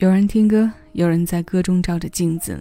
[0.00, 2.58] 有人听歌，有人在歌中照着镜子。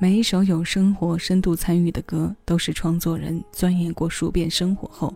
[0.00, 5.14] 每一首有生活深度参与的歌，都是创作人钻研过数遍生活后，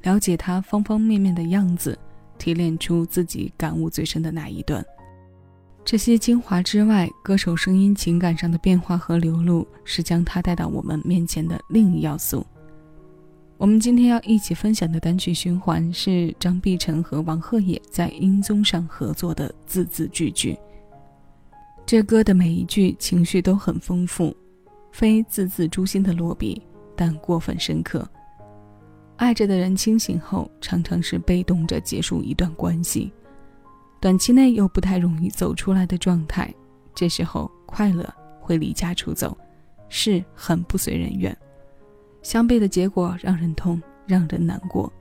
[0.00, 1.98] 了解它方方面面的样子，
[2.38, 4.82] 提炼出自己感悟最深的那一段。
[5.84, 12.46] 这些精华之外，歌手声音情感上的变化和流露，是将它带到我们面前的另一要素。
[13.58, 20.52] 我们今天要一起分享的单曲循环是张碧晨和王鹤野在音综上合作的《字字句句》。
[21.90, 24.32] 这歌的每一句情绪都很丰富，
[24.92, 26.62] 非字字诛心的落笔，
[26.94, 28.08] 但过分深刻。
[29.16, 33.12] 爱着的人清醒后，常常是被动着结束一段关系，
[34.00, 36.54] 短期内又不太容易走出来的状态。
[36.94, 38.08] 这时候，快乐
[38.40, 39.36] 会离家出走，
[39.88, 41.36] 是很不随人愿。
[42.22, 44.92] 相悖的结果让人痛，让人难过。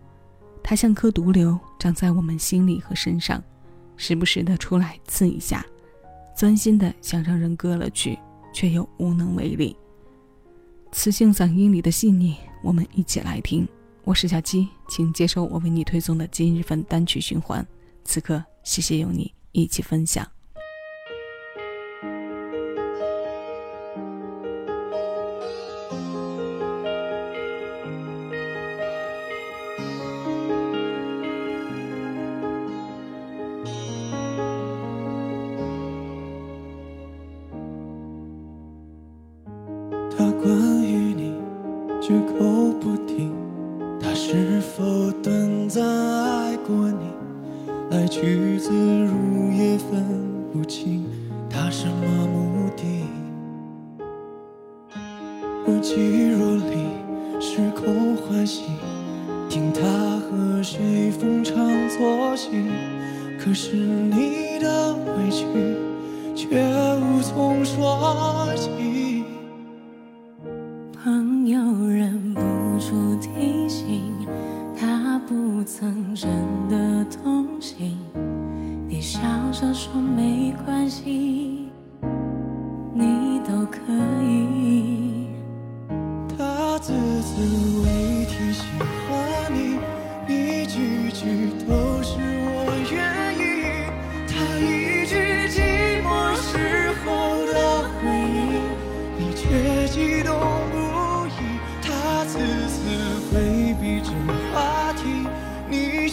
[0.63, 3.39] 它像颗毒瘤，长在我们心里和身上，
[3.95, 5.63] 时不时的出来刺一下，
[6.39, 8.17] 钻心的想让人割了去，
[8.53, 9.75] 却又无能为力。
[10.89, 13.67] 磁性嗓音里的细腻，我们一起来听。
[14.05, 17.67] 我是小七，请接受我为你推送的今日份单曲循环。
[18.05, 20.25] 此刻，谢谢有你一起分享。
[40.20, 40.52] 他关
[40.84, 41.34] 于你
[42.02, 43.31] 绝口不提，
[44.02, 47.06] 他是否短暂爱过你？
[47.89, 50.03] 来去自如也分
[50.52, 51.06] 不清
[51.50, 53.06] 他什么目的。
[55.66, 58.64] 若即若离，时空欢喜，
[59.47, 59.81] 听他
[60.20, 61.56] 和谁逢场
[61.88, 62.50] 作戏。
[63.40, 65.45] 可是你的委屈，
[66.36, 66.62] 却
[66.97, 68.98] 无从说起。
[76.19, 76.59] 真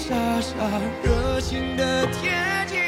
[0.09, 0.55] 傻傻
[1.03, 2.31] 热情的贴
[2.69, 2.79] 近，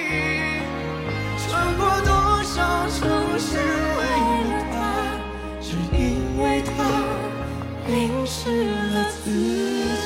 [1.36, 4.00] 穿过多少城市为
[4.48, 4.78] 了他，
[5.60, 6.70] 只因为他
[7.88, 9.97] 淋湿了自己。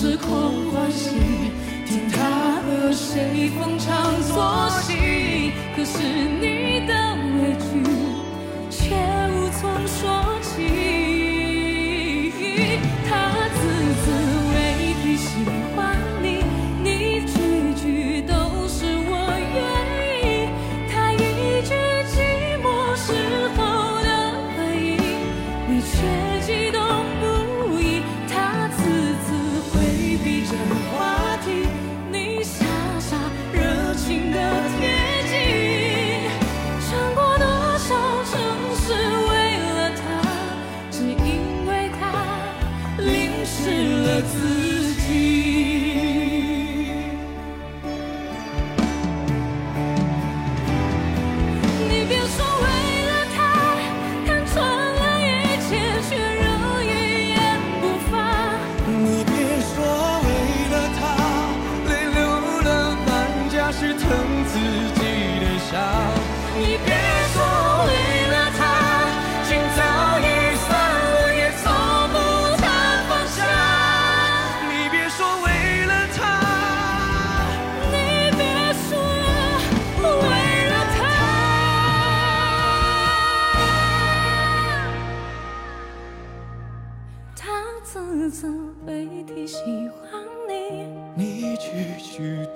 [0.00, 1.10] 时空欢喜，
[1.84, 5.52] 听他和谁逢场作戏。
[5.76, 5.98] 可是
[6.40, 6.94] 你的
[7.36, 7.68] 委屈，
[8.70, 10.39] 却无从说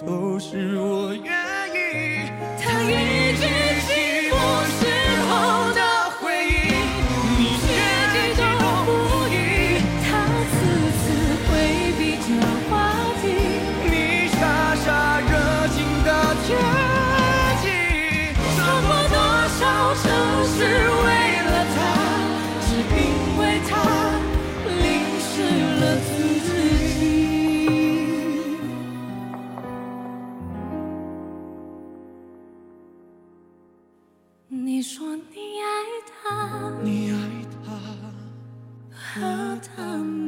[0.06, 1.32] 都是我愿
[1.72, 2.30] 意。
[2.60, 3.73] 他一句
[34.48, 35.66] 你说你爱
[36.22, 37.16] 他，你爱
[37.64, 37.72] 他，
[38.92, 40.23] 和他。